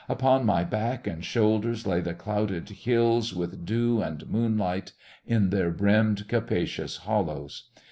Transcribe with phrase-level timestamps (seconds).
[0.09, 4.93] Upon my back and shoulders lay the clouded hills with dew and moonlight
[5.27, 7.69] in their brimmed, capacious hollows.